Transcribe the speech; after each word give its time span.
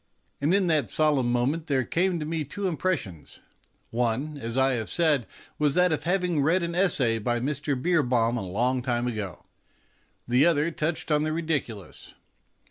And 0.41 0.51
in 0.51 0.65
that 0.65 0.89
solemn 0.89 1.31
moment 1.31 1.67
there 1.67 1.83
came 1.85 2.19
to 2.19 2.25
me 2.25 2.43
two 2.43 2.67
impressions. 2.67 3.39
One, 3.91 4.35
as 4.35 4.57
I 4.57 4.71
have 4.71 4.89
said, 4.89 5.27
was 5.59 5.75
that 5.75 5.91
of 5.91 6.05
having 6.05 6.41
read 6.41 6.63
an 6.63 6.73
essay 6.73 7.19
by 7.19 7.39
Mr. 7.39 7.79
Beerbohm 7.79 8.35
a 8.35 8.41
long 8.41 8.81
time 8.81 9.05
ago; 9.05 9.45
the 10.27 10.43
other 10.43 10.71
touched 10.71 11.09
the 11.09 11.31
ridiculous. 11.31 12.15